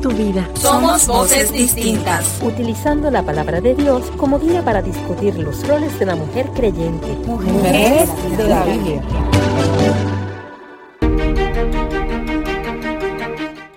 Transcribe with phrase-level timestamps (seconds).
[0.00, 0.48] tu vida.
[0.54, 2.40] Somos voces distintas.
[2.42, 7.06] Utilizando la palabra de Dios como guía para discutir los roles de la mujer creyente.
[7.26, 9.02] Mujeres de la Biblia.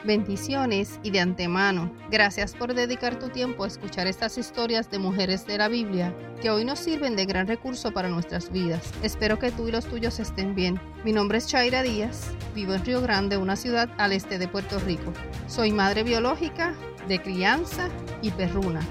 [0.10, 5.46] Bendiciones y de antemano, gracias por dedicar tu tiempo a escuchar estas historias de mujeres
[5.46, 8.92] de la Biblia que hoy nos sirven de gran recurso para nuestras vidas.
[9.04, 10.82] Espero que tú y los tuyos estén bien.
[11.04, 14.80] Mi nombre es Chaira Díaz, vivo en Río Grande, una ciudad al este de Puerto
[14.80, 15.14] Rico.
[15.46, 16.74] Soy madre biológica,
[17.08, 17.88] de crianza
[18.24, 18.82] y perruna,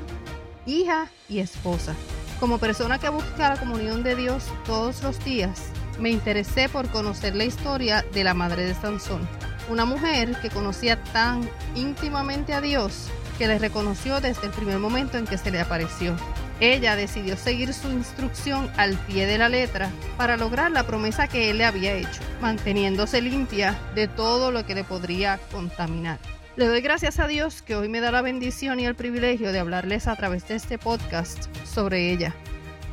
[0.66, 1.96] hija y esposa.
[2.38, 7.34] Como persona que busca la comunión de Dios todos los días, me interesé por conocer
[7.34, 13.08] la historia de la madre de Sansón una mujer que conocía tan íntimamente a Dios
[13.38, 16.16] que le reconoció desde el primer momento en que se le apareció.
[16.60, 21.50] Ella decidió seguir su instrucción al pie de la letra para lograr la promesa que
[21.50, 26.18] él le había hecho, manteniéndose limpia de todo lo que le podría contaminar.
[26.56, 29.60] Le doy gracias a Dios que hoy me da la bendición y el privilegio de
[29.60, 32.34] hablarles a través de este podcast sobre ella.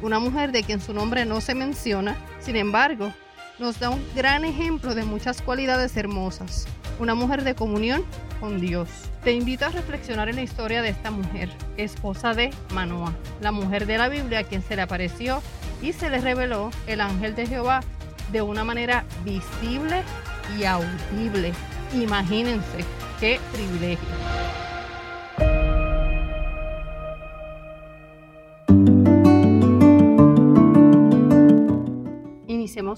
[0.04, 3.12] Una mujer de quien su nombre no se menciona, sin embargo,
[3.60, 6.68] nos da un gran ejemplo de muchas cualidades hermosas.
[7.00, 8.04] Una mujer de comunión
[8.40, 8.90] con Dios.
[9.24, 13.86] Te invito a reflexionar en la historia de esta mujer, esposa de Manoah, la mujer
[13.86, 15.42] de la Biblia a quien se le apareció
[15.82, 17.82] y se le reveló el ángel de Jehová
[18.32, 20.04] de una manera visible
[20.58, 21.54] y audible.
[21.94, 22.86] Imagínense
[23.20, 24.65] qué privilegio.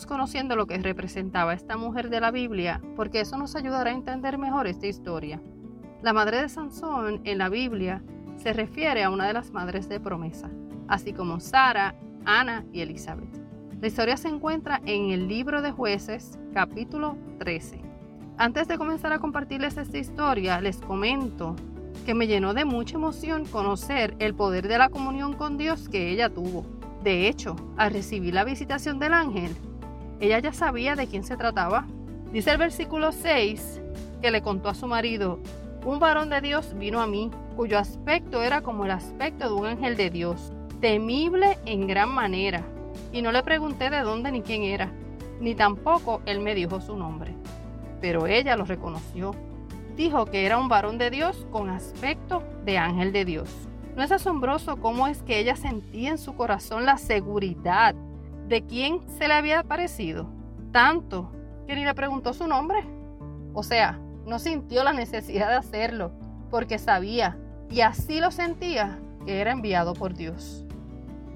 [0.05, 4.37] Conociendo lo que representaba esta mujer de la Biblia, porque eso nos ayudará a entender
[4.37, 5.41] mejor esta historia.
[6.03, 8.03] La madre de Sansón en la Biblia
[8.37, 10.49] se refiere a una de las madres de promesa,
[10.87, 13.41] así como Sara, Ana y Elizabeth.
[13.81, 17.81] La historia se encuentra en el libro de jueces, capítulo 13.
[18.37, 21.55] Antes de comenzar a compartirles esta historia, les comento
[22.05, 26.11] que me llenó de mucha emoción conocer el poder de la comunión con Dios que
[26.11, 26.65] ella tuvo.
[27.03, 29.55] De hecho, al recibir la visitación del ángel,
[30.19, 31.85] ella ya sabía de quién se trataba.
[32.31, 33.81] Dice el versículo 6
[34.21, 35.39] que le contó a su marido,
[35.85, 39.65] un varón de Dios vino a mí, cuyo aspecto era como el aspecto de un
[39.65, 40.51] ángel de Dios,
[40.81, 42.63] temible en gran manera.
[43.13, 44.91] Y no le pregunté de dónde ni quién era,
[45.39, 47.35] ni tampoco él me dijo su nombre.
[48.01, 49.35] Pero ella lo reconoció.
[49.95, 53.49] Dijo que era un varón de Dios con aspecto de ángel de Dios.
[53.95, 57.95] ¿No es asombroso cómo es que ella sentía en su corazón la seguridad
[58.47, 60.27] de quién se le había aparecido,
[60.71, 61.31] tanto
[61.67, 62.79] que ni le preguntó su nombre.
[63.53, 66.11] O sea, no sintió la necesidad de hacerlo,
[66.49, 67.37] porque sabía,
[67.69, 70.63] y así lo sentía, que era enviado por Dios.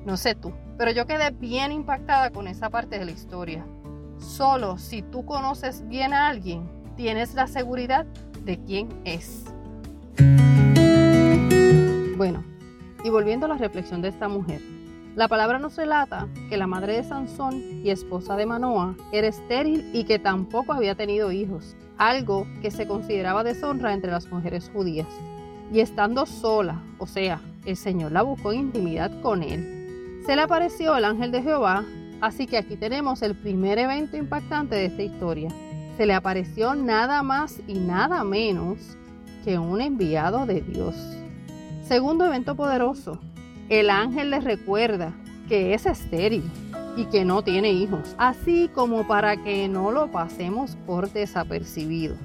[0.05, 3.65] No sé tú, pero yo quedé bien impactada con esa parte de la historia.
[4.17, 8.05] Solo si tú conoces bien a alguien, tienes la seguridad
[8.45, 9.45] de quién es.
[12.17, 12.43] Bueno,
[13.03, 14.61] y volviendo a la reflexión de esta mujer,
[15.15, 19.89] la palabra nos relata que la madre de Sansón y esposa de Manoah era estéril
[19.93, 25.07] y que tampoco había tenido hijos, algo que se consideraba deshonra entre las mujeres judías.
[25.71, 29.81] Y estando sola, o sea, el Señor la buscó en intimidad con él,
[30.25, 31.83] se le apareció el ángel de Jehová,
[32.21, 35.49] así que aquí tenemos el primer evento impactante de esta historia.
[35.97, 38.97] Se le apareció nada más y nada menos
[39.43, 40.95] que un enviado de Dios.
[41.83, 43.19] Segundo evento poderoso,
[43.71, 45.13] el ángel le recuerda
[45.47, 46.43] que es estéril
[46.97, 52.17] y que no tiene hijos, así como para que no lo pasemos por desapercibido.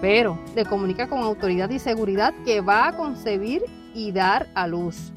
[0.00, 3.62] Pero le comunica con autoridad y seguridad que va a concebir
[3.94, 5.12] y dar a luz.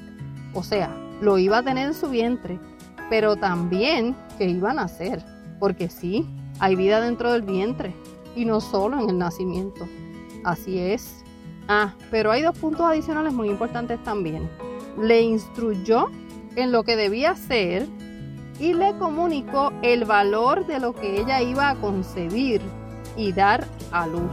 [0.54, 2.60] O sea, lo iba a tener en su vientre,
[3.10, 5.24] pero también que iba a nacer,
[5.58, 6.28] porque sí,
[6.60, 7.96] hay vida dentro del vientre
[8.36, 9.88] y no solo en el nacimiento.
[10.44, 11.24] Así es.
[11.70, 14.50] Ah, pero hay dos puntos adicionales muy importantes también
[14.98, 16.08] le instruyó
[16.56, 17.88] en lo que debía hacer
[18.60, 22.62] y le comunicó el valor de lo que ella iba a concebir
[23.18, 24.32] y dar a luz,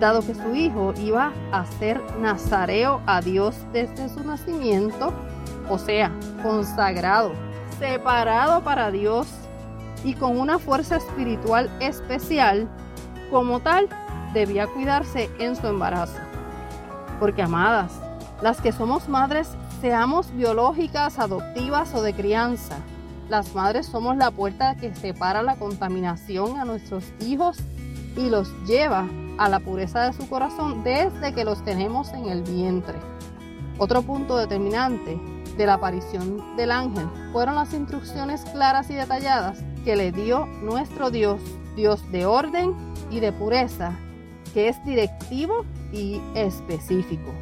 [0.00, 5.12] dado que su hijo iba a ser nazareo a Dios desde su nacimiento,
[5.68, 6.10] o sea,
[6.42, 7.32] consagrado,
[7.78, 9.28] separado para Dios
[10.04, 12.68] y con una fuerza espiritual especial,
[13.30, 13.88] como tal,
[14.32, 16.18] debía cuidarse en su embarazo.
[17.20, 17.92] Porque amadas,
[18.40, 19.48] las que somos madres,
[19.82, 22.76] seamos biológicas, adoptivas o de crianza,
[23.28, 27.58] las madres somos la puerta que separa la contaminación a nuestros hijos
[28.16, 29.08] y los lleva
[29.38, 32.94] a la pureza de su corazón desde que los tenemos en el vientre.
[33.76, 35.20] Otro punto determinante
[35.56, 41.10] de la aparición del ángel fueron las instrucciones claras y detalladas que le dio nuestro
[41.10, 41.40] Dios,
[41.74, 42.76] Dios de orden
[43.10, 43.98] y de pureza,
[44.54, 47.32] que es directivo y específico,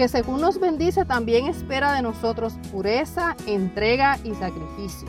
[0.00, 5.06] que según nos bendice también espera de nosotros pureza, entrega y sacrificio.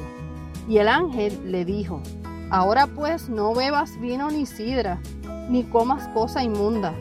[0.68, 2.02] Y el ángel le dijo,
[2.50, 5.00] ahora pues no bebas vino ni sidra,
[5.48, 6.94] ni comas cosa inmunda.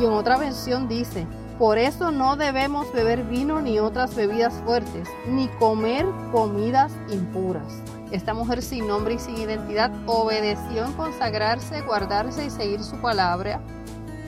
[0.00, 1.24] Y en otra versión dice,
[1.60, 7.84] por eso no debemos beber vino ni otras bebidas fuertes, ni comer comidas impuras.
[8.10, 13.60] Esta mujer sin nombre y sin identidad obedeció en consagrarse, guardarse y seguir su palabra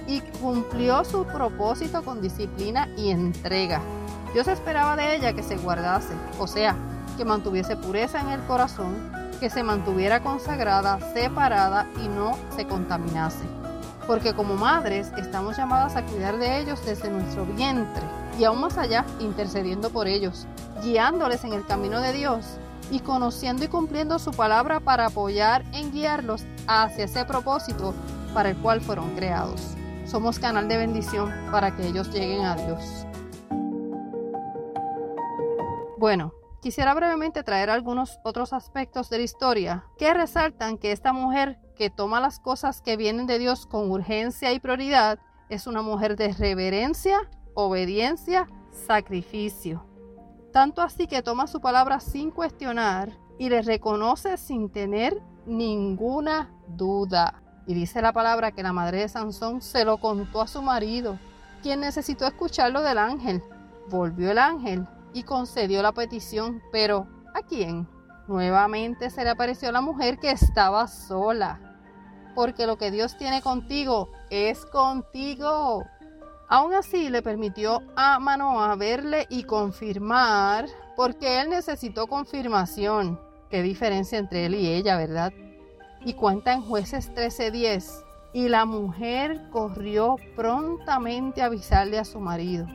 [0.07, 3.81] y cumplió su propósito con disciplina y entrega.
[4.33, 6.77] Dios esperaba de ella que se guardase, o sea,
[7.17, 8.95] que mantuviese pureza en el corazón,
[9.41, 13.45] que se mantuviera consagrada, separada y no se contaminase.
[14.07, 18.03] Porque como madres estamos llamadas a cuidar de ellos desde nuestro vientre
[18.39, 20.47] y aún más allá intercediendo por ellos,
[20.83, 22.59] guiándoles en el camino de Dios
[22.91, 27.95] y conociendo y cumpliendo su palabra para apoyar en guiarlos hacia ese propósito
[28.35, 29.74] para el cual fueron creados.
[30.15, 33.05] Somos canal de bendición para que ellos lleguen a Dios.
[35.99, 36.33] Bueno,
[36.63, 41.91] Quisiera brevemente traer algunos otros aspectos de la historia que resaltan que esta mujer que
[41.91, 45.19] toma las cosas que vienen de Dios con urgencia y prioridad
[45.51, 47.19] es una mujer de reverencia,
[47.53, 49.85] obediencia, sacrificio.
[50.53, 57.44] Tanto así que toma su palabra sin cuestionar y le reconoce sin tener ninguna duda.
[57.67, 61.19] Y dice la palabra que la madre de Sansón se lo contó a su marido,
[61.63, 63.43] quien necesitó escucharlo del ángel.
[63.89, 67.89] Volvió el ángel y concedió la petición, pero ¿a quién?
[68.27, 71.61] Nuevamente se le apareció la mujer que estaba sola,
[72.35, 75.85] porque lo que Dios tiene contigo es contigo.
[76.49, 83.19] Aún así le permitió a Manoah verle y confirmar, porque él necesitó confirmación.
[83.51, 85.33] Qué diferencia entre él y ella, ¿verdad?
[86.05, 88.05] Y cuenta en jueces 13:10.
[88.33, 92.67] Y la mujer corrió prontamente a avisarle a su marido.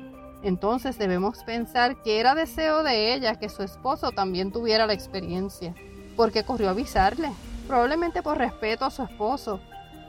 [0.41, 5.75] Entonces debemos pensar que era deseo de ella que su esposo también tuviera la experiencia,
[6.15, 7.29] porque corrió a avisarle,
[7.67, 9.59] probablemente por respeto a su esposo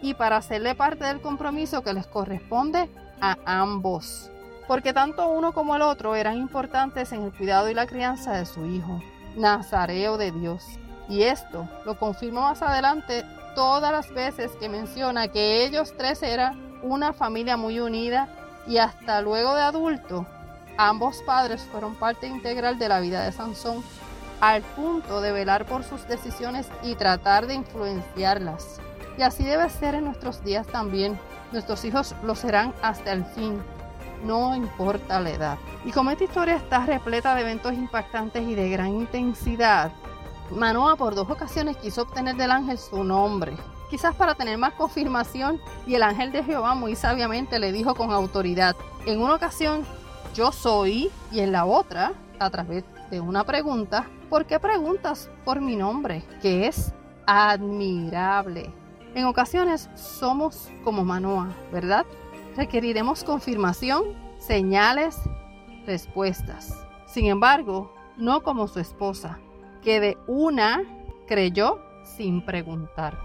[0.03, 2.89] y para hacerle parte del compromiso que les corresponde
[3.21, 4.31] a ambos,
[4.69, 8.47] porque tanto uno como el otro eran importantes en el cuidado y la crianza de
[8.47, 9.03] su hijo,
[9.37, 10.65] Nazareo de Dios.
[11.11, 13.27] Y esto lo confirma más adelante
[13.57, 18.29] todas las veces que menciona que ellos tres eran una familia muy unida
[18.69, 20.25] y hasta luego de adulto,
[20.79, 23.83] ambos padres fueron parte integral de la vida de Sansón
[24.41, 28.81] al punto de velar por sus decisiones y tratar de influenciarlas.
[29.19, 31.19] Y así debe ser en nuestros días también.
[31.51, 33.61] Nuestros hijos lo serán hasta el fin,
[34.25, 35.59] no importa la edad.
[35.85, 39.91] Y como esta historia está repleta de eventos impactantes y de gran intensidad,
[40.51, 43.57] Manoa por dos ocasiones quiso obtener del ángel su nombre,
[43.89, 48.11] quizás para tener más confirmación, y el ángel de Jehová muy sabiamente le dijo con
[48.11, 48.75] autoridad,
[49.07, 49.85] en una ocasión
[50.35, 55.61] yo soy, y en la otra, a través de una pregunta, ¿por qué preguntas por
[55.61, 56.25] mi nombre?
[56.43, 56.93] Que es
[57.27, 58.73] admirable.
[59.15, 62.07] En ocasiones somos como Manoa, ¿verdad?
[62.57, 64.05] Requeriremos confirmación,
[64.39, 65.21] señales,
[65.87, 66.75] respuestas.
[67.07, 69.39] Sin embargo, no como su esposa,
[69.83, 70.83] que de una
[71.27, 73.19] creyó sin preguntar.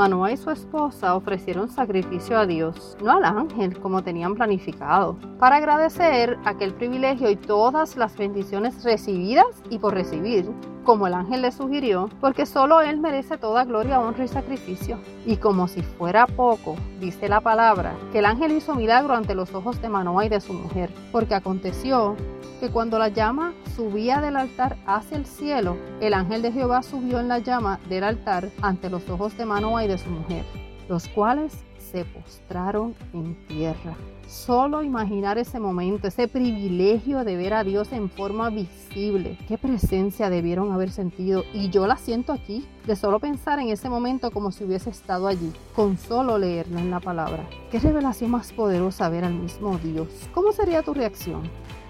[0.00, 5.56] Manoa y su esposa ofrecieron sacrificio a Dios, no al ángel como tenían planificado, para
[5.56, 10.50] agradecer aquel privilegio y todas las bendiciones recibidas y por recibir,
[10.84, 14.98] como el ángel le sugirió, porque solo Él merece toda gloria, honra y sacrificio.
[15.26, 19.52] Y como si fuera poco, dice la palabra, que el ángel hizo milagro ante los
[19.52, 22.16] ojos de Manoa y de su mujer, porque aconteció
[22.60, 27.18] que cuando la llama subía del altar hacia el cielo, el ángel de Jehová subió
[27.18, 30.44] en la llama del altar ante los ojos de Manoah y de su mujer,
[30.90, 33.96] los cuales se postraron en tierra.
[34.26, 39.38] Solo imaginar ese momento, ese privilegio de ver a Dios en forma visible.
[39.46, 41.44] Qué presencia debieron haber sentido.
[41.54, 45.28] Y yo la siento aquí, de solo pensar en ese momento como si hubiese estado
[45.28, 47.48] allí, con solo leerla en la palabra.
[47.70, 50.08] Qué revelación más poderosa ver al mismo Dios.
[50.34, 51.42] ¿Cómo sería tu reacción?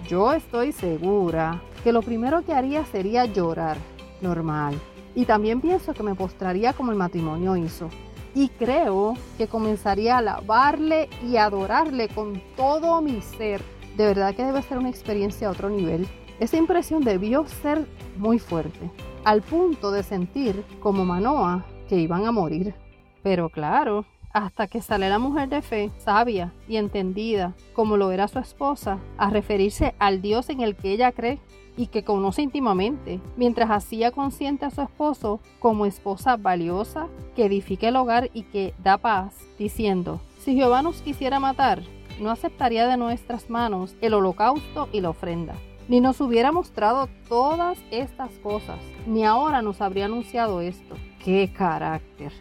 [0.07, 3.77] Yo estoy segura que lo primero que haría sería llorar,
[4.21, 4.75] normal.
[5.15, 7.89] Y también pienso que me postraría como el matrimonio hizo,
[8.33, 13.61] y creo que comenzaría a alabarle y adorarle con todo mi ser.
[13.97, 16.07] De verdad que debe ser una experiencia a otro nivel.
[16.39, 17.85] Esa impresión debió ser
[18.17, 18.89] muy fuerte,
[19.23, 22.73] al punto de sentir como Manoa que iban a morir.
[23.21, 28.27] Pero claro, hasta que sale la mujer de fe, sabia y entendida, como lo era
[28.27, 31.39] su esposa, a referirse al Dios en el que ella cree
[31.77, 37.87] y que conoce íntimamente, mientras hacía consciente a su esposo como esposa valiosa, que edifica
[37.87, 41.81] el hogar y que da paz, diciendo, si Jehová nos quisiera matar,
[42.19, 45.55] no aceptaría de nuestras manos el holocausto y la ofrenda,
[45.87, 50.95] ni nos hubiera mostrado todas estas cosas, ni ahora nos habría anunciado esto.
[51.23, 52.31] ¡Qué carácter!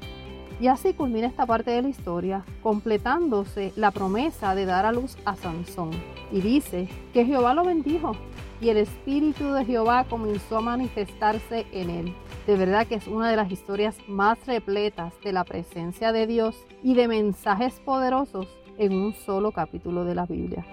[0.60, 5.16] Y así culmina esta parte de la historia, completándose la promesa de dar a luz
[5.24, 5.90] a Sansón.
[6.30, 8.12] Y dice que Jehová lo bendijo
[8.60, 12.14] y el Espíritu de Jehová comenzó a manifestarse en él.
[12.46, 16.66] De verdad que es una de las historias más repletas de la presencia de Dios
[16.82, 20.66] y de mensajes poderosos en un solo capítulo de la Biblia.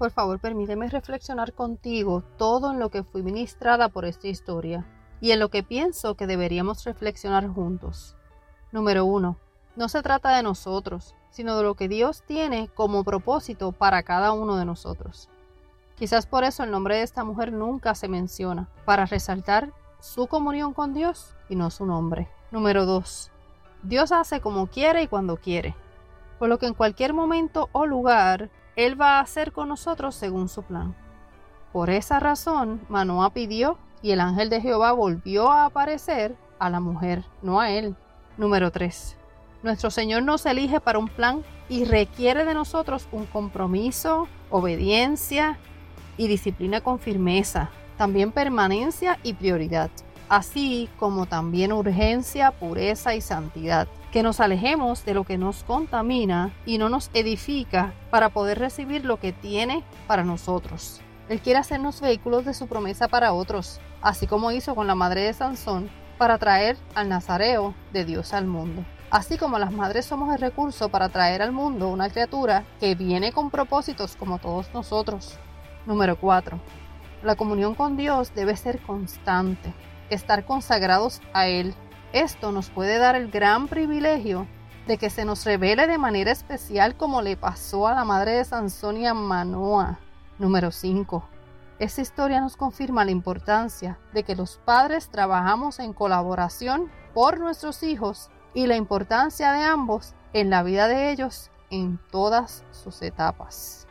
[0.00, 4.86] Por favor, permíteme reflexionar contigo todo en lo que fui ministrada por esta historia
[5.20, 8.16] y en lo que pienso que deberíamos reflexionar juntos.
[8.72, 9.36] Número 1.
[9.76, 14.32] No se trata de nosotros, sino de lo que Dios tiene como propósito para cada
[14.32, 15.28] uno de nosotros.
[15.96, 20.72] Quizás por eso el nombre de esta mujer nunca se menciona, para resaltar su comunión
[20.72, 22.26] con Dios y no su nombre.
[22.50, 23.30] Número 2.
[23.82, 25.76] Dios hace como quiere y cuando quiere,
[26.38, 30.48] por lo que en cualquier momento o lugar él va a hacer con nosotros según
[30.48, 30.94] su plan.
[31.72, 36.80] Por esa razón, Manoah pidió y el ángel de Jehová volvió a aparecer a la
[36.80, 37.94] mujer, no a él.
[38.36, 39.16] Número 3.
[39.62, 45.58] Nuestro Señor nos elige para un plan y requiere de nosotros un compromiso, obediencia
[46.16, 49.90] y disciplina con firmeza, también permanencia y prioridad,
[50.28, 56.52] así como también urgencia, pureza y santidad que nos alejemos de lo que nos contamina
[56.66, 61.00] y no nos edifica para poder recibir lo que tiene para nosotros.
[61.28, 65.22] Él quiere hacernos vehículos de su promesa para otros, así como hizo con la madre
[65.22, 65.88] de Sansón
[66.18, 68.84] para traer al Nazareo de Dios al mundo.
[69.10, 73.32] Así como las madres somos el recurso para traer al mundo una criatura que viene
[73.32, 75.38] con propósitos como todos nosotros.
[75.86, 76.58] Número 4.
[77.22, 79.72] La comunión con Dios debe ser constante,
[80.10, 81.74] estar consagrados a Él
[82.12, 84.46] esto nos puede dar el gran privilegio
[84.86, 88.44] de que se nos revele de manera especial como le pasó a la madre de
[88.44, 89.98] Sansón y Manoa.
[90.38, 91.22] Número 5.
[91.78, 97.82] Esta historia nos confirma la importancia de que los padres trabajamos en colaboración por nuestros
[97.82, 103.86] hijos y la importancia de ambos en la vida de ellos en todas sus etapas.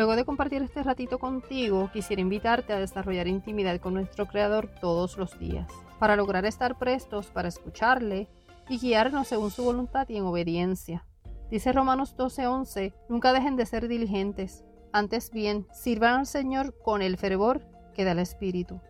[0.00, 5.18] Luego de compartir este ratito contigo, quisiera invitarte a desarrollar intimidad con nuestro Creador todos
[5.18, 8.26] los días, para lograr estar prestos para escucharle
[8.70, 11.04] y guiarnos según su voluntad y en obediencia.
[11.50, 17.18] Dice Romanos 12:11, nunca dejen de ser diligentes, antes bien, sirvan al Señor con el
[17.18, 17.60] fervor
[17.92, 18.80] que da el Espíritu.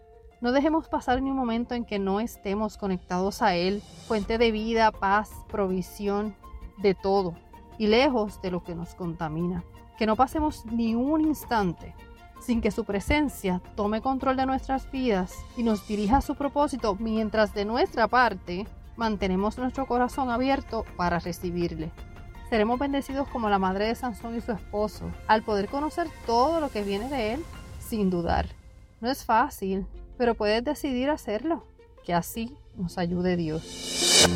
[0.40, 4.52] No dejemos pasar ni un momento en que no estemos conectados a Él, fuente de
[4.52, 6.36] vida, paz, provisión,
[6.80, 7.34] de todo,
[7.78, 9.64] y lejos de lo que nos contamina
[10.00, 11.94] que no pasemos ni un instante
[12.40, 16.96] sin que su presencia tome control de nuestras vidas y nos dirija a su propósito
[16.98, 18.66] mientras de nuestra parte
[18.96, 21.92] mantenemos nuestro corazón abierto para recibirle.
[22.48, 26.70] Seremos bendecidos como la madre de Sansón y su esposo al poder conocer todo lo
[26.70, 27.44] que viene de él
[27.78, 28.46] sin dudar.
[29.02, 31.66] No es fácil, pero puedes decidir hacerlo.
[32.06, 34.26] Que así nos ayude Dios.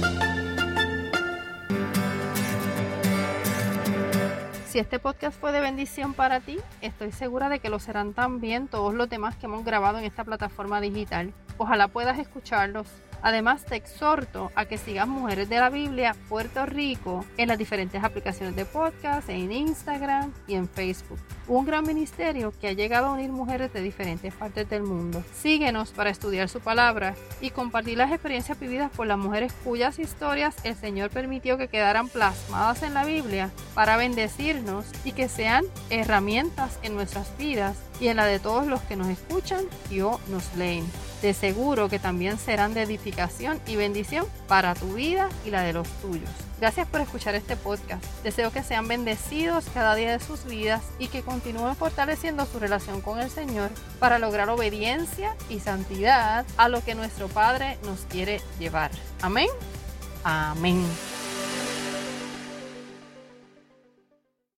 [4.74, 8.66] Si este podcast fue de bendición para ti, estoy segura de que lo serán también
[8.66, 11.32] todos los demás que hemos grabado en esta plataforma digital.
[11.58, 12.88] Ojalá puedas escucharlos
[13.24, 18.04] Además, te exhorto a que sigas Mujeres de la Biblia Puerto Rico en las diferentes
[18.04, 21.18] aplicaciones de podcast, en Instagram y en Facebook.
[21.48, 25.24] Un gran ministerio que ha llegado a unir mujeres de diferentes partes del mundo.
[25.34, 30.56] Síguenos para estudiar su palabra y compartir las experiencias vividas por las mujeres cuyas historias
[30.62, 36.78] el Señor permitió que quedaran plasmadas en la Biblia para bendecirnos y que sean herramientas
[36.82, 40.54] en nuestras vidas y en la de todos los que nos escuchan y o nos
[40.56, 40.84] leen
[41.22, 45.72] de seguro que también serán de edificación y bendición para tu vida y la de
[45.72, 46.30] los tuyos.
[46.60, 48.04] Gracias por escuchar este podcast.
[48.22, 53.00] Deseo que sean bendecidos cada día de sus vidas y que continúen fortaleciendo su relación
[53.00, 58.40] con el Señor para lograr obediencia y santidad a lo que nuestro Padre nos quiere
[58.58, 58.90] llevar.
[59.20, 59.48] Amén.
[60.22, 60.84] Amén.